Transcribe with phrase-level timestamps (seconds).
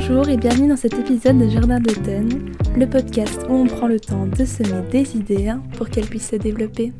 [0.00, 3.98] Bonjour et bienvenue dans cet épisode de Jardin d'automne, le podcast où on prend le
[3.98, 6.92] temps de semer des idées pour qu'elles puissent se développer.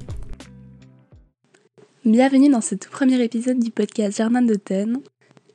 [2.04, 4.98] Bienvenue dans ce tout premier épisode du podcast Jardin d'automne.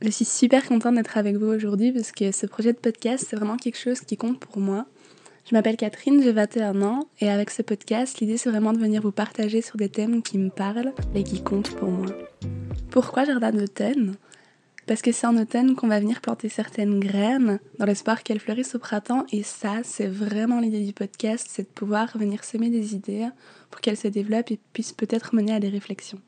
[0.01, 3.35] Je suis super contente d'être avec vous aujourd'hui parce que ce projet de podcast, c'est
[3.35, 4.85] vraiment quelque chose qui compte pour moi.
[5.43, 9.01] Je m'appelle Catherine, j'ai 21 ans et avec ce podcast, l'idée c'est vraiment de venir
[9.01, 12.07] vous partager sur des thèmes qui me parlent et qui comptent pour moi.
[12.89, 14.15] Pourquoi Jardin d'automne
[14.85, 18.75] parce que c'est en automne qu'on va venir planter certaines graines dans l'espoir qu'elles fleurissent
[18.75, 19.25] au printemps.
[19.31, 23.27] Et ça, c'est vraiment l'idée du podcast, c'est de pouvoir venir semer des idées
[23.71, 26.19] pour qu'elles se développent et puissent peut-être mener à des réflexions.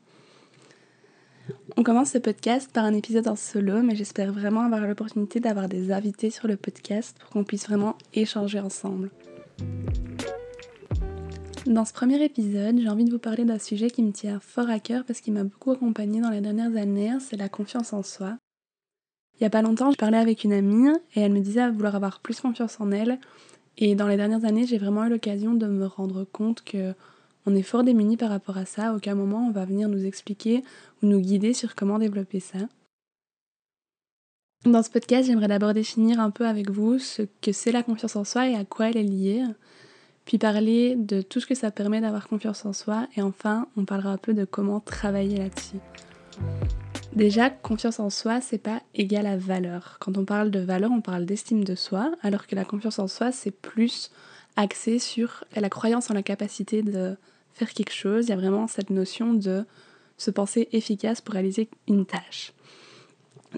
[1.76, 5.68] On commence ce podcast par un épisode en solo, mais j'espère vraiment avoir l'opportunité d'avoir
[5.68, 9.10] des invités sur le podcast pour qu'on puisse vraiment échanger ensemble.
[11.66, 14.70] Dans ce premier épisode, j'ai envie de vous parler d'un sujet qui me tient fort
[14.70, 18.02] à cœur parce qu'il m'a beaucoup accompagné dans les dernières années, c'est la confiance en
[18.02, 18.38] soi.
[19.38, 21.94] Il y a pas longtemps, je parlais avec une amie et elle me disait vouloir
[21.94, 23.18] avoir plus confiance en elle.
[23.78, 26.94] Et dans les dernières années, j'ai vraiment eu l'occasion de me rendre compte que
[27.48, 28.92] on est fort démunis par rapport à ça.
[28.94, 30.64] aucun moment on va venir nous expliquer
[31.02, 32.58] ou nous guider sur comment développer ça.
[34.64, 38.16] Dans ce podcast, j'aimerais d'abord définir un peu avec vous ce que c'est la confiance
[38.16, 39.44] en soi et à quoi elle est liée,
[40.24, 43.84] puis parler de tout ce que ça permet d'avoir confiance en soi, et enfin, on
[43.84, 45.78] parlera un peu de comment travailler là-dessus.
[47.16, 49.96] Déjà, confiance en soi, c'est pas égal à valeur.
[50.00, 53.08] Quand on parle de valeur, on parle d'estime de soi, alors que la confiance en
[53.08, 54.10] soi, c'est plus
[54.56, 57.16] axé sur la croyance en la capacité de
[57.54, 58.26] faire quelque chose.
[58.26, 59.64] Il y a vraiment cette notion de
[60.18, 62.52] se penser efficace pour réaliser une tâche.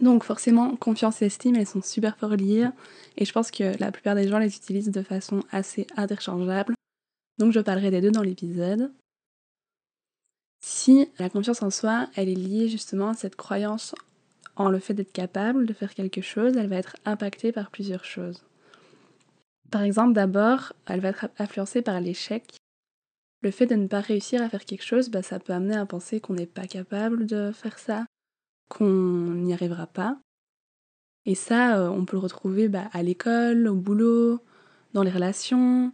[0.00, 2.68] Donc forcément, confiance et estime, elles sont super fort liées,
[3.16, 6.74] et je pense que la plupart des gens les utilisent de façon assez interchangeable.
[7.38, 8.92] Donc je parlerai des deux dans l'épisode.
[10.60, 13.94] Si la confiance en soi, elle est liée justement à cette croyance
[14.56, 18.04] en le fait d'être capable de faire quelque chose, elle va être impactée par plusieurs
[18.04, 18.44] choses.
[19.70, 22.56] Par exemple, d'abord, elle va être influencée par l'échec.
[23.40, 25.86] Le fait de ne pas réussir à faire quelque chose, bah, ça peut amener à
[25.86, 28.06] penser qu'on n'est pas capable de faire ça,
[28.68, 30.18] qu'on n'y arrivera pas.
[31.24, 34.40] Et ça, euh, on peut le retrouver bah, à l'école, au boulot,
[34.92, 35.92] dans les relations,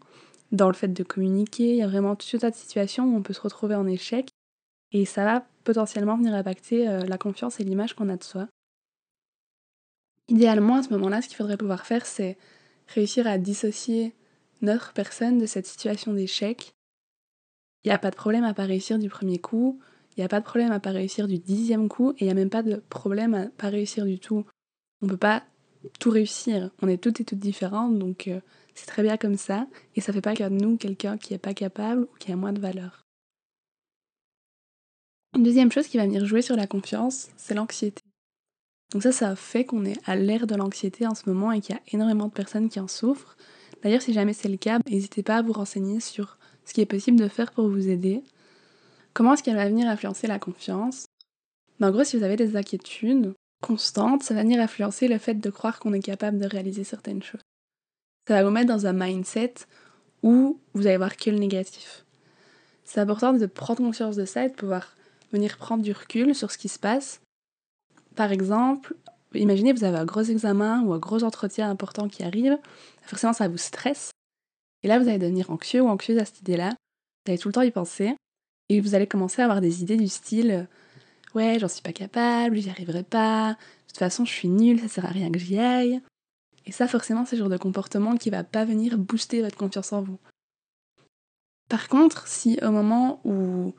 [0.52, 1.70] dans le fait de communiquer.
[1.70, 3.86] Il y a vraiment tout un tas de situations où on peut se retrouver en
[3.86, 4.30] échec
[4.94, 8.48] et ça va potentiellement venir impacter euh, la confiance et l'image qu'on a de soi.
[10.28, 12.38] Idéalement, à ce moment-là, ce qu'il faudrait pouvoir faire, c'est
[12.86, 14.14] réussir à dissocier
[14.62, 16.74] notre personne de cette situation d'échec.
[17.84, 19.80] Il n'y a pas de problème à pas réussir du premier coup,
[20.16, 22.30] il n'y a pas de problème à pas réussir du dixième coup, et il n'y
[22.30, 24.46] a même pas de problème à pas réussir du tout.
[25.02, 25.42] On ne peut pas
[25.98, 26.70] tout réussir.
[26.80, 28.40] On est toutes et toutes différentes, donc euh,
[28.74, 29.66] c'est très bien comme ça,
[29.96, 32.52] et ça fait pas de nous quelqu'un qui n'est pas capable ou qui a moins
[32.52, 33.03] de valeur.
[35.34, 38.02] Une deuxième chose qui va venir jouer sur la confiance, c'est l'anxiété.
[38.92, 41.74] Donc ça, ça fait qu'on est à l'ère de l'anxiété en ce moment et qu'il
[41.74, 43.36] y a énormément de personnes qui en souffrent.
[43.82, 46.86] D'ailleurs, si jamais c'est le cas, n'hésitez pas à vous renseigner sur ce qui est
[46.86, 48.22] possible de faire pour vous aider.
[49.12, 51.06] Comment est-ce qu'elle va venir influencer la confiance?
[51.80, 55.34] Ben, En gros, si vous avez des inquiétudes constantes, ça va venir influencer le fait
[55.34, 57.42] de croire qu'on est capable de réaliser certaines choses.
[58.28, 59.54] Ça va vous mettre dans un mindset
[60.22, 62.04] où vous allez voir que le négatif.
[62.84, 64.94] C'est important de prendre conscience de ça et de pouvoir
[65.34, 67.20] venir prendre du recul sur ce qui se passe.
[68.16, 68.94] Par exemple,
[69.34, 72.58] imaginez vous avez un gros examen ou un gros entretien important qui arrive,
[73.02, 74.10] forcément ça vous stresse.
[74.82, 76.70] Et là, vous allez devenir anxieux ou anxieuse à cette idée-là.
[76.70, 78.14] Vous allez tout le temps y penser.
[78.68, 80.68] Et vous allez commencer à avoir des idées du style
[81.34, 84.88] Ouais, j'en suis pas capable, j'y arriverai pas, de toute façon, je suis nulle, ça
[84.88, 86.00] sert à rien que j'y aille.
[86.64, 89.92] Et ça, forcément, c'est le genre de comportement qui va pas venir booster votre confiance
[89.92, 90.18] en vous.
[91.68, 93.74] Par contre, si au moment où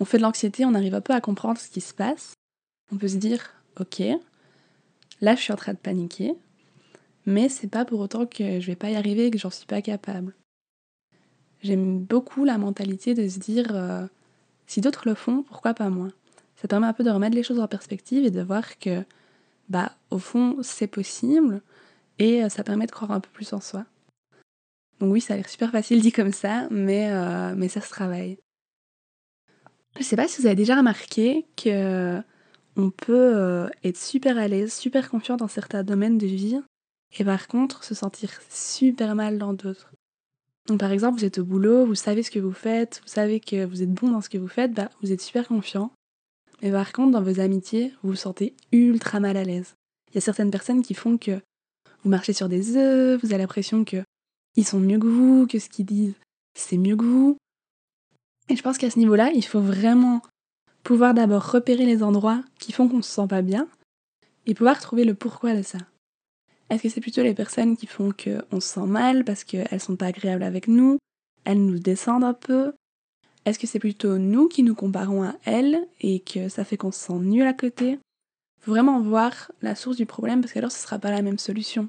[0.00, 2.34] on fait de l'anxiété, on n'arrive un peu à comprendre ce qui se passe.
[2.92, 4.02] On peut se dire, ok,
[5.20, 6.34] là je suis en train de paniquer,
[7.26, 9.66] mais c'est pas pour autant que je vais pas y arriver et que j'en suis
[9.66, 10.34] pas capable.
[11.62, 14.06] J'aime beaucoup la mentalité de se dire, euh,
[14.66, 16.08] si d'autres le font, pourquoi pas moi?
[16.56, 19.02] Ça permet un peu de remettre les choses en perspective et de voir que,
[19.68, 21.62] bah, au fond, c'est possible
[22.18, 23.86] et euh, ça permet de croire un peu plus en soi.
[25.00, 27.88] Donc oui, ça a l'air super facile dit comme ça, mais, euh, mais ça se
[27.88, 28.38] travaille.
[29.98, 32.20] Je sais pas si vous avez déjà remarqué que
[32.76, 36.60] on peut euh, être super à l'aise, super confiant dans certains domaines de vie,
[37.18, 39.92] et par contre se sentir super mal dans d'autres.
[40.66, 43.38] Donc par exemple, vous êtes au boulot, vous savez ce que vous faites, vous savez
[43.38, 45.92] que vous êtes bon dans ce que vous faites, bah vous êtes super confiant.
[46.62, 49.74] Mais par contre, dans vos amitiés, vous vous sentez ultra mal à l'aise.
[50.10, 51.40] Il y a certaines personnes qui font que
[52.02, 54.02] vous marchez sur des œufs, vous avez l'impression que
[54.56, 56.14] ils sont mieux que vous, que ce qu'ils disent
[56.56, 57.36] c'est mieux que vous,
[58.48, 60.22] et je pense qu'à ce niveau-là, il faut vraiment
[60.82, 63.68] pouvoir d'abord repérer les endroits qui font qu'on se sent pas bien
[64.46, 65.78] et pouvoir trouver le pourquoi de ça.
[66.70, 69.96] Est-ce que c'est plutôt les personnes qui font qu'on se sent mal parce qu'elles sont
[69.96, 70.98] pas agréables avec nous,
[71.44, 72.72] elles nous descendent un peu?
[73.44, 76.92] Est-ce que c'est plutôt nous qui nous comparons à elles et que ça fait qu'on
[76.92, 77.98] se sent nul à côté?
[78.60, 81.88] Faut vraiment voir la source du problème parce qu'alors ce sera pas la même solution.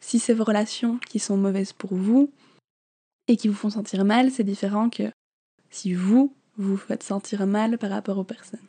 [0.00, 2.30] Si c'est vos relations qui sont mauvaises pour vous
[3.28, 5.10] et qui vous font sentir mal, c'est différent que
[5.76, 8.66] si vous vous faites sentir mal par rapport aux personnes.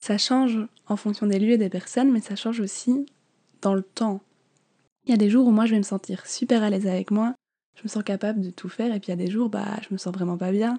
[0.00, 3.06] Ça change en fonction des lieux et des personnes, mais ça change aussi
[3.60, 4.22] dans le temps.
[5.04, 7.10] Il y a des jours où moi je vais me sentir super à l'aise avec
[7.10, 7.34] moi,
[7.76, 9.78] je me sens capable de tout faire, et puis il y a des jours, bah,
[9.82, 10.76] je me sens vraiment pas bien.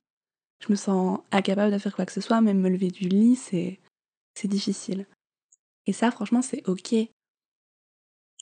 [0.61, 3.38] Je me sens incapable de faire quoi que ce soit, même me lever du lit,
[3.38, 3.79] c'est,
[4.33, 5.06] c'est difficile.
[5.85, 6.94] Et ça, franchement, c'est ok.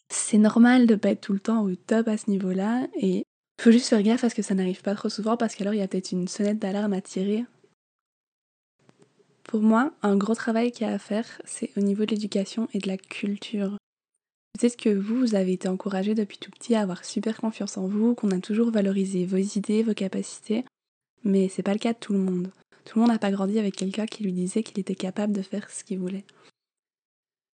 [0.09, 3.26] C'est normal de pas être tout le temps au top à ce niveau-là, et
[3.63, 5.79] faut juste faire gaffe à ce que ça n'arrive pas trop souvent, parce qu'alors il
[5.79, 7.45] y a peut-être une sonnette d'alarme à tirer
[9.47, 12.67] pour moi, un gros travail qu'il y a à faire, c'est au niveau de l'éducation
[12.73, 13.77] et de la culture.
[14.53, 17.87] Peut-être que vous, vous avez été encouragé depuis tout petit à avoir super confiance en
[17.87, 20.65] vous, qu'on a toujours valorisé vos idées, vos capacités,
[21.23, 22.51] mais c'est pas le cas de tout le monde.
[22.83, 25.41] Tout le monde n'a pas grandi avec quelqu'un qui lui disait qu'il était capable de
[25.41, 26.25] faire ce qu'il voulait.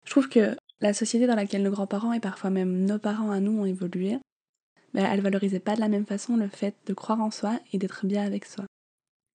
[0.06, 3.40] Je trouve que la société dans laquelle nos grands-parents et parfois même nos parents à
[3.40, 4.18] nous ont évolué,
[4.94, 7.78] ben, elle valorisait pas de la même façon le fait de croire en soi et
[7.78, 8.64] d'être bien avec soi.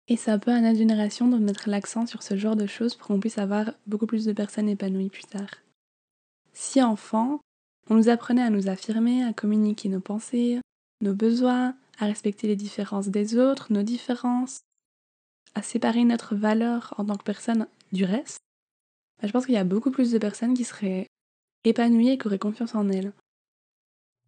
[0.08, 2.96] Et c'est un peu à notre génération de mettre l'accent sur ce genre de choses
[2.96, 5.50] pour qu'on puisse avoir beaucoup plus de personnes épanouies plus tard.
[6.54, 7.40] Si enfant,
[7.90, 10.60] on nous apprenait à nous affirmer, à communiquer nos pensées,
[11.02, 14.62] nos besoins, à respecter les différences des autres, nos différences,
[15.56, 18.40] à séparer notre valeur en tant que personne du reste,
[19.22, 21.08] bah, je pense qu'il y a beaucoup plus de personnes qui seraient
[21.64, 23.12] épanouies et qui auraient confiance en elles.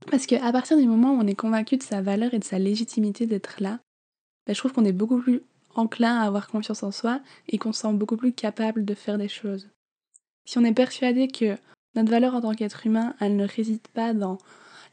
[0.08, 2.60] Parce qu'à partir du moment où on est convaincu de sa valeur et de sa
[2.60, 3.80] légitimité d'être là,
[4.48, 5.42] bah, je trouve qu'on est beaucoup plus
[5.76, 9.18] enclin à avoir confiance en soi et qu'on se sent beaucoup plus capable de faire
[9.18, 9.70] des choses.
[10.46, 11.58] Si on est persuadé que
[11.96, 14.38] notre valeur en tant qu'être humain, elle ne réside pas dans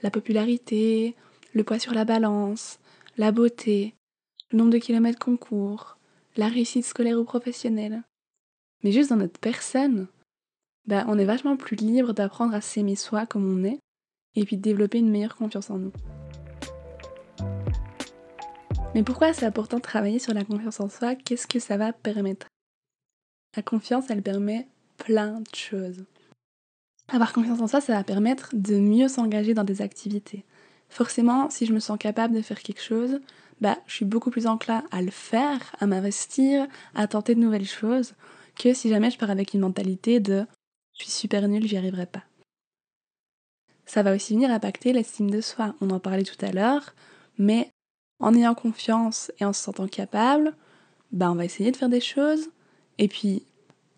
[0.03, 1.15] la popularité,
[1.55, 2.79] le poids sur la balance,
[3.17, 3.95] la beauté,
[4.51, 5.97] le nombre de kilomètres qu'on court,
[6.37, 8.03] la réussite scolaire ou professionnelle,
[8.83, 10.07] mais juste dans notre personne,
[10.87, 13.81] bah, on est vachement plus libre d'apprendre à s'aimer soi comme on est
[14.37, 15.93] et puis de développer une meilleure confiance en nous.
[18.95, 21.17] Mais pourquoi c'est important de travailler sur la confiance en soi?
[21.17, 22.47] Qu'est-ce que ça va permettre?
[23.57, 26.05] La confiance, elle permet plein de choses.
[27.09, 30.45] Avoir confiance en soi, ça va permettre de mieux s'engager dans des activités.
[30.89, 33.21] Forcément, si je me sens capable de faire quelque chose,
[33.61, 37.67] bah, je suis beaucoup plus enclin à le faire, à m'investir, à tenter de nouvelles
[37.67, 38.15] choses,
[38.57, 40.47] que si jamais je pars avec une mentalité de
[40.95, 42.23] je suis super nulle, j'y arriverai pas.
[43.87, 45.75] Ça va aussi venir impacter l'estime de soi.
[45.81, 46.95] On en parlait tout à l'heure,
[47.39, 47.71] mais
[48.19, 50.55] en ayant confiance et en se sentant capable,
[51.13, 52.49] ben on va essayer de faire des choses,
[52.99, 53.45] et puis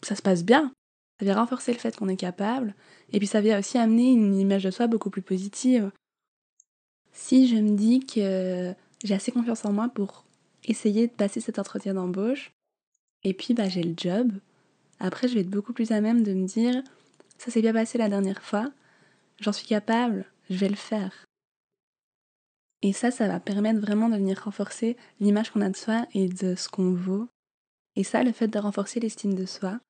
[0.03, 0.73] ça se passe bien.
[1.19, 2.75] Ça vient renforcer le fait qu'on est capable,
[3.13, 5.91] et puis ça vient aussi amener une image de soi beaucoup plus positive.
[7.13, 10.25] Si je me dis que j'ai assez confiance en moi pour
[10.65, 12.53] essayer de passer cet entretien d'embauche,
[13.25, 14.33] et puis bah, j'ai le job,
[15.01, 16.83] après je vais être beaucoup plus à même de me dire
[17.39, 18.71] ça s'est bien passé la dernière fois,
[19.41, 21.27] j'en suis capable, je vais le faire.
[22.83, 26.29] Et ça, ça va permettre vraiment de venir renforcer l'image qu'on a de soi et
[26.29, 27.29] de ce qu'on vaut.
[27.97, 29.81] Et ça, le fait de renforcer l'estime de soi,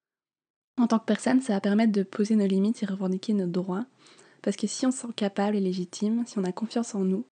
[0.78, 3.84] en tant que personne, ça va permettre de poser nos limites et revendiquer nos droits.
[4.42, 7.26] Parce que si on se sent capable et légitime, si on a confiance en nous,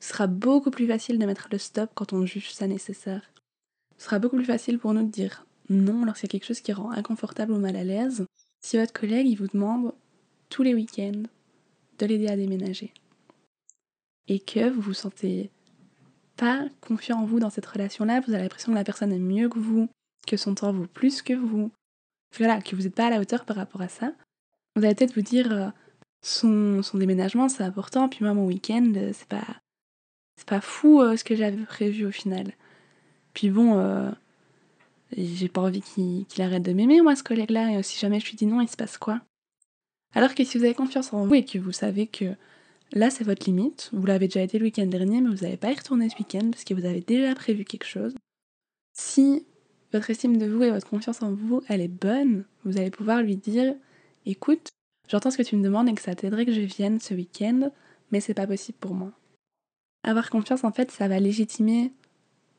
[0.00, 3.22] ce sera beaucoup plus facile de mettre le stop quand on juge ça nécessaire.
[3.96, 6.60] Ce sera beaucoup plus facile pour nous de dire non lorsqu'il y a quelque chose
[6.60, 8.26] qui rend inconfortable ou mal à l'aise.
[8.60, 9.92] Si votre collègue il vous demande
[10.48, 11.22] tous les week-ends
[11.98, 12.92] de l'aider à déménager,
[14.28, 15.50] et que vous vous sentez
[16.36, 19.48] pas confiant en vous dans cette relation-là, vous avez l'impression que la personne est mieux
[19.48, 19.88] que vous,
[20.26, 21.70] que son temps vaut plus que vous,
[22.36, 24.12] voilà, que vous n'êtes pas à la hauteur par rapport à ça,
[24.76, 25.68] vous allez peut-être vous dire euh,
[26.22, 29.44] son, son, déménagement c'est important, puis moi mon week-end euh, c'est pas
[30.36, 32.52] c'est pas fou euh, ce que j'avais prévu au final.
[33.34, 34.12] Puis bon,
[35.16, 38.36] j'ai pas envie qu'il arrête de m'aimer moi ce collègue-là, et si jamais je lui
[38.36, 39.20] dis non, il se passe quoi?
[40.14, 42.34] Alors que si vous avez confiance en vous et que vous savez que
[42.92, 43.90] Là, c'est votre limite.
[43.92, 46.50] Vous l'avez déjà été le week-end dernier, mais vous n'allez pas y retourner ce week-end
[46.50, 48.14] parce que vous avez déjà prévu quelque chose.
[48.94, 49.44] Si
[49.92, 53.22] votre estime de vous et votre confiance en vous, elle est bonne, vous allez pouvoir
[53.22, 53.74] lui dire
[54.24, 54.68] Écoute,
[55.08, 57.70] j'entends ce que tu me demandes et que ça t'aiderait que je vienne ce week-end,
[58.10, 59.12] mais c'est pas possible pour moi.
[60.02, 61.92] Avoir confiance, en fait, ça va légitimer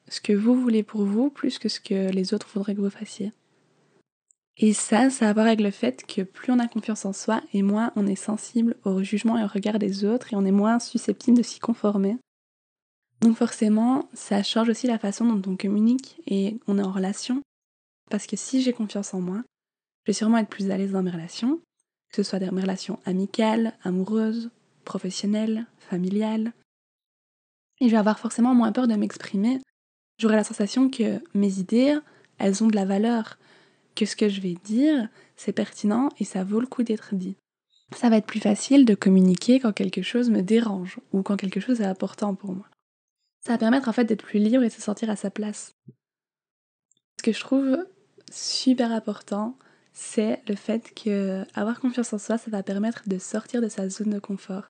[0.07, 2.89] ce que vous voulez pour vous plus que ce que les autres voudraient que vous
[2.89, 3.31] fassiez.
[4.61, 7.13] Et ça, ça a à voir avec le fait que plus on a confiance en
[7.13, 10.43] soi et moins on est sensible au jugement et au regard des autres et on
[10.43, 12.17] est moins susceptible de s'y conformer.
[13.21, 17.41] Donc forcément, ça change aussi la façon dont on communique et on est en relation.
[18.09, 19.43] Parce que si j'ai confiance en moi,
[20.03, 21.61] je vais sûrement être plus à l'aise dans mes relations.
[22.11, 24.49] que ce soit des relations amicales, amoureuses,
[24.83, 26.53] professionnelles, familiales.
[27.79, 29.61] Et je vais avoir forcément moins peur de m'exprimer.
[30.17, 31.97] J'aurai la sensation que mes idées,
[32.39, 33.37] elles ont de la valeur,
[33.99, 37.35] que ce que je vais dire, c'est pertinent et ça vaut le coup d'être dit.
[37.97, 41.59] Ça va être plus facile de communiquer quand quelque chose me dérange ou quand quelque
[41.59, 42.65] chose est important pour moi.
[43.45, 45.73] Ça va permettre en fait d'être plus libre et de se sentir à sa place.
[47.17, 47.85] Ce que je trouve
[48.31, 49.57] super important,
[49.91, 53.89] c'est le fait que avoir confiance en soi, ça va permettre de sortir de sa
[53.89, 54.67] zone de confort.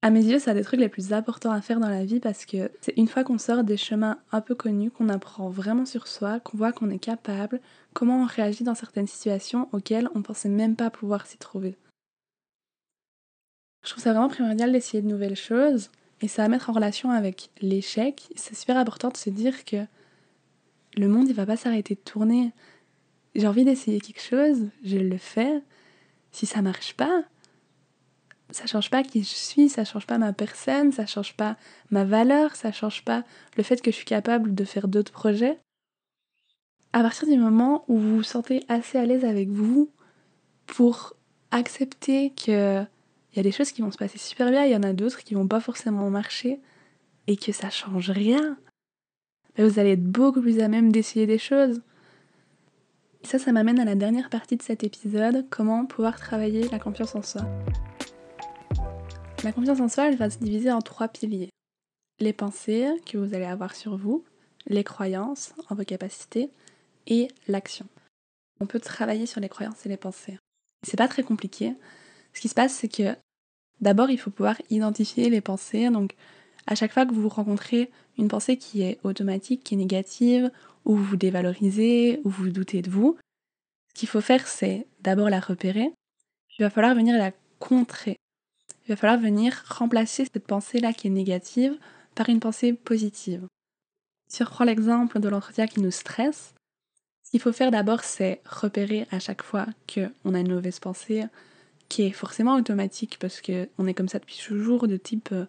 [0.00, 2.20] À mes yeux, c'est un des trucs les plus importants à faire dans la vie
[2.20, 5.86] parce que c'est une fois qu'on sort des chemins un peu connus, qu'on apprend vraiment
[5.86, 7.60] sur soi, qu'on voit qu'on est capable,
[7.94, 11.76] comment on réagit dans certaines situations auxquelles on pensait même pas pouvoir s'y trouver.
[13.84, 15.90] Je trouve ça vraiment primordial d'essayer de nouvelles choses
[16.20, 18.28] et ça va mettre en relation avec l'échec.
[18.36, 19.84] C'est super important de se dire que
[20.96, 22.52] le monde il va pas s'arrêter de tourner.
[23.34, 25.60] J'ai envie d'essayer quelque chose, je le fais.
[26.30, 27.24] Si ça marche pas,
[28.50, 31.56] ça change pas qui je suis, ça change pas ma personne, ça change pas
[31.90, 33.24] ma valeur, ça change pas
[33.56, 35.58] le fait que je suis capable de faire d'autres projets.
[36.92, 39.90] À partir du moment où vous vous sentez assez à l'aise avec vous
[40.66, 41.14] pour
[41.50, 42.82] accepter que
[43.32, 44.94] il y a des choses qui vont se passer super bien, il y en a
[44.94, 46.60] d'autres qui vont pas forcément marcher
[47.26, 48.56] et que ça change rien,
[49.58, 51.82] vous allez être beaucoup plus à même d'essayer des choses.
[53.22, 56.78] Et ça, ça m'amène à la dernière partie de cet épisode, comment pouvoir travailler la
[56.78, 57.42] confiance en soi.
[59.44, 61.50] La confiance en soi, elle va se diviser en trois piliers.
[62.18, 64.24] Les pensées que vous allez avoir sur vous,
[64.66, 66.50] les croyances en vos capacités
[67.06, 67.86] et l'action.
[68.60, 70.38] On peut travailler sur les croyances et les pensées.
[70.84, 71.74] C'est pas très compliqué.
[72.34, 73.16] Ce qui se passe, c'est que
[73.80, 75.88] d'abord, il faut pouvoir identifier les pensées.
[75.90, 76.16] Donc,
[76.66, 80.50] à chaque fois que vous rencontrez une pensée qui est automatique, qui est négative,
[80.84, 83.16] ou vous vous dévalorisez, ou vous doutez de vous,
[83.90, 85.92] ce qu'il faut faire, c'est d'abord la repérer,
[86.58, 87.30] il va falloir venir la
[87.60, 88.16] contrer.
[88.88, 91.76] Il va falloir venir remplacer cette pensée-là qui est négative
[92.14, 93.46] par une pensée positive.
[94.30, 96.54] Si on reprend l'exemple de l'entretien qui nous stresse,
[97.22, 101.24] ce qu'il faut faire d'abord, c'est repérer à chaque fois qu'on a une mauvaise pensée,
[101.90, 105.44] qui est forcément automatique parce qu'on est comme ça depuis toujours, de type euh,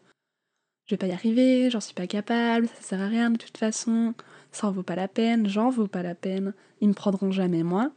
[0.85, 3.57] je vais pas y arriver, j'en suis pas capable, ça sert à rien de toute
[3.57, 4.15] façon,
[4.51, 7.63] ça en vaut pas la peine, j'en vaut pas la peine, ils me prendront jamais
[7.63, 7.91] moi.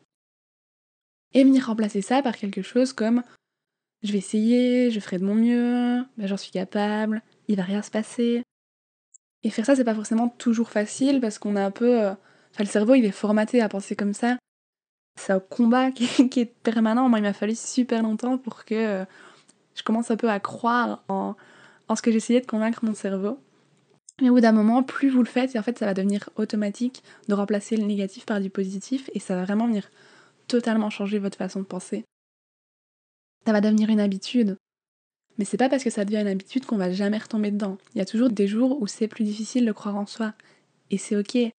[1.34, 3.24] Et venir remplacer ça par quelque chose comme
[4.02, 7.82] je vais essayer, je ferai de mon mieux, ben j'en suis capable, il va rien
[7.82, 8.42] se passer.
[9.44, 12.00] Et faire ça, c'est pas forcément toujours facile parce qu'on a un peu.
[12.00, 12.10] Euh,
[12.52, 14.36] enfin, le cerveau, il est formaté à penser comme ça.
[15.20, 16.04] C'est un combat qui,
[16.40, 17.08] est permanent.
[17.08, 19.04] Moi, il m'a fallu super longtemps pour que euh,
[19.74, 21.34] je commence un peu à croire en,
[21.88, 23.38] en ce que j'essayais de convaincre mon cerveau.
[24.20, 26.28] Mais au bout d'un moment, plus vous le faites, et en fait, ça va devenir
[26.36, 29.90] automatique de remplacer le négatif par du positif, et ça va vraiment venir
[30.48, 32.04] totalement changer votre façon de penser.
[33.46, 34.56] Ça va devenir une habitude.
[35.38, 37.78] Mais c'est pas parce que ça devient une habitude qu'on va jamais retomber dedans.
[37.94, 40.34] Il y a toujours des jours où c'est plus difficile de croire en soi.
[40.90, 41.52] Et c'est ok.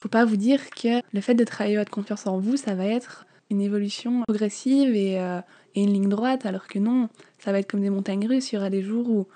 [0.00, 2.86] Faut pas vous dire que le fait de travailler votre confiance en vous, ça va
[2.86, 5.40] être une évolution progressive et, euh,
[5.74, 8.52] une ligne droite, alors que non, ça va être comme des montagnes russes.
[8.52, 9.26] Il y aura des jours où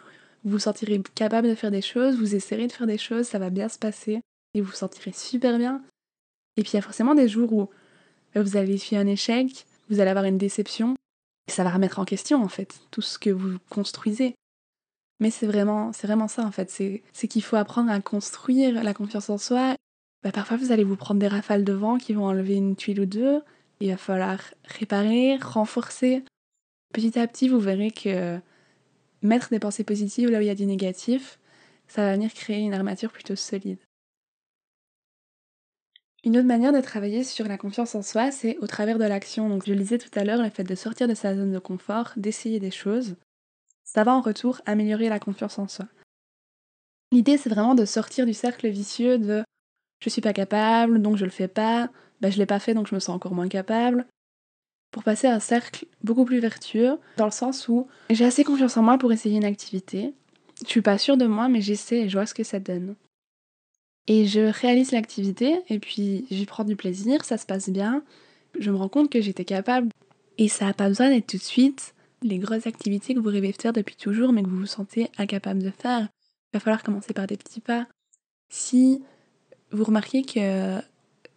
[0.45, 3.39] vous vous sentirez capable de faire des choses, vous essayerez de faire des choses, ça
[3.39, 4.21] va bien se passer
[4.55, 5.83] et vous vous sentirez super bien.
[6.57, 7.69] Et puis il y a forcément des jours où
[8.35, 10.95] vous allez suivre un échec, vous allez avoir une déception,
[11.53, 14.35] ça va remettre en question en fait tout ce que vous construisez.
[15.21, 18.95] Mais c'est vraiment, c'est vraiment ça en fait, c'est qu'il faut apprendre à construire la
[18.95, 19.75] confiance en soi.
[20.23, 23.01] Bah, parfois vous allez vous prendre des rafales de vent qui vont enlever une tuile
[23.01, 23.41] ou deux,
[23.81, 26.25] il va falloir réparer, renforcer.
[26.93, 28.39] Petit à petit, vous verrez que
[29.23, 31.39] mettre des pensées positives là où il y a du négatif,
[31.89, 33.79] ça va venir créer une armature plutôt solide.
[36.27, 39.49] Une autre manière de travailler sur la confiance en soi, c'est au travers de l'action.
[39.49, 41.61] Donc je le disais tout à l'heure, le fait de sortir de sa zone de
[41.61, 43.15] confort, d'essayer des choses,
[43.85, 45.87] ça va en retour améliorer la confiance en soi.
[47.13, 49.45] L'idée c'est vraiment de sortir du cercle vicieux de
[50.01, 51.91] je suis pas capable, donc je le fais pas,
[52.21, 54.05] bah, je l'ai pas fait donc je me sens encore moins capable,
[54.91, 58.77] pour passer à un cercle beaucoup plus vertueux, dans le sens où j'ai assez confiance
[58.77, 60.13] en moi pour essayer une activité.
[60.65, 62.97] Je suis pas sûre de moi, mais j'essaie et je vois ce que ça donne.
[64.09, 68.03] Et je réalise l'activité, et puis j'y prends du plaisir, ça se passe bien.
[68.59, 69.89] Je me rends compte que j'étais capable.
[70.39, 73.53] Et ça n'a pas besoin d'être tout de suite les grosses activités que vous rêvez
[73.53, 76.09] de faire depuis toujours, mais que vous vous sentez incapable de faire.
[76.53, 77.87] Il va falloir commencer par des petits pas.
[78.49, 79.03] Si
[79.73, 80.81] vous remarquez que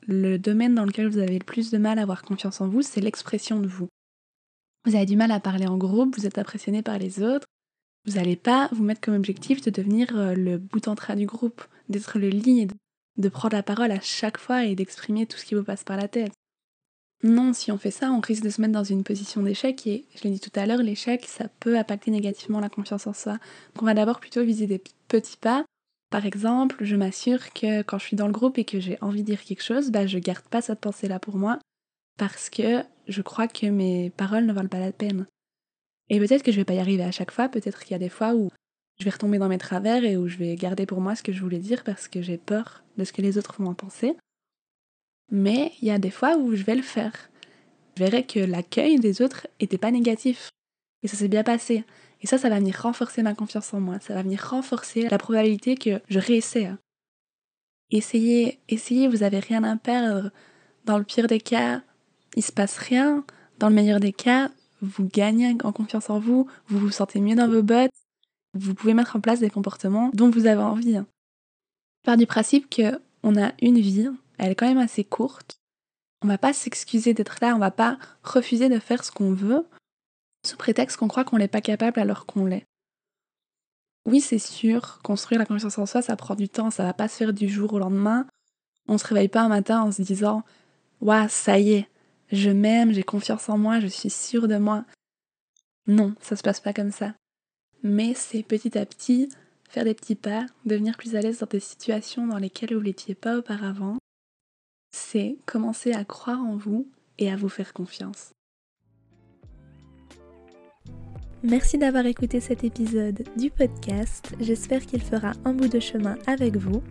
[0.08, 2.82] le domaine dans lequel vous avez le plus de mal à avoir confiance en vous,
[2.82, 3.88] c'est l'expression de vous.
[4.86, 7.46] Vous avez du mal à parler en groupe, vous êtes impressionné par les autres.
[8.06, 11.26] Vous n'allez pas vous mettre comme objectif de devenir euh, le bout en train du
[11.26, 12.74] groupe, d'être le lead,
[13.18, 15.98] de prendre la parole à chaque fois et d'exprimer tout ce qui vous passe par
[15.98, 16.32] la tête.
[17.22, 20.06] Non, si on fait ça, on risque de se mettre dans une position d'échec et
[20.16, 23.34] je l'ai dit tout à l'heure, l'échec, ça peut impacter négativement la confiance en soi.
[23.74, 25.66] Donc on va d'abord plutôt viser des petits pas.
[26.12, 29.22] Par exemple, je m'assure que quand je suis dans le groupe et que j'ai envie
[29.24, 31.60] de dire quelque chose, bah, je garde pas cette pensée-là pour moi
[32.18, 35.26] parce que je crois que mes paroles ne valent pas la peine.
[36.10, 38.00] Et peut-être que je vais pas y arriver à chaque fois, peut-être qu'il y a
[38.00, 38.50] des fois où
[39.00, 41.32] je vais retomber dans mes travers et où je vais garder pour moi ce que
[41.32, 44.16] je voulais dire parce que j'ai peur de ce que les autres vont en penser.
[45.32, 47.14] Mais il y a des fois où je vais le faire.
[47.96, 50.50] Je verrai que l'accueil des autres n'était pas négatif.
[51.02, 51.86] Et ça s'est bien passé.
[52.22, 54.00] Et ça, ça va venir renforcer ma confiance en moi.
[54.02, 56.70] Ça va venir renforcer la probabilité que je réessaie.
[57.92, 60.32] Essayez, essayez, vous avez rien à perdre.
[60.84, 61.82] Dans le pire des cas,
[62.36, 63.24] il se passe rien.
[63.60, 64.52] Dans le meilleur des cas,
[64.82, 67.92] vous gagnez en confiance en vous, vous vous sentez mieux dans vos bottes,
[68.54, 71.00] vous pouvez mettre en place des comportements dont vous avez envie.
[72.04, 75.60] Par du principe que on a une vie, elle est quand même assez courte.
[76.22, 79.66] On va pas s'excuser d'être là, on va pas refuser de faire ce qu'on veut
[80.46, 82.66] sous prétexte qu'on croit qu'on n'est pas capable alors qu'on l'est.
[84.06, 87.08] Oui, c'est sûr, construire la confiance en soi, ça prend du temps, ça va pas
[87.08, 88.26] se faire du jour au lendemain.
[88.88, 90.44] On se réveille pas un matin en se disant
[91.02, 91.90] Waouh, ça y est,
[92.32, 94.86] je m'aime, j'ai confiance en moi, je suis sûre de moi.
[95.88, 97.14] Non, ça se passe pas comme ça.
[97.84, 99.30] Mais c'est petit à petit
[99.70, 103.16] faire des petits pas, devenir plus à l'aise dans des situations dans lesquelles vous l'étiez
[103.16, 103.98] pas auparavant,
[104.92, 106.88] c'est commencer à croire en vous
[107.20, 108.32] et à vous faire confiance.
[111.42, 114.34] Merci d'avoir écouté cet épisode du podcast.
[114.42, 116.84] J'espère qu'il fera un bout de chemin avec vous.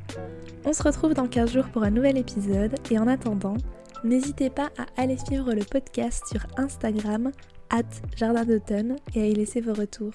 [0.65, 3.57] On se retrouve dans 15 jours pour un nouvel épisode et en attendant,
[4.05, 7.31] n'hésitez pas à aller suivre le podcast sur Instagram,
[7.69, 7.83] at
[8.17, 10.15] Jardin d'automne, et à y laisser vos retours.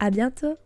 [0.00, 0.56] À bientôt!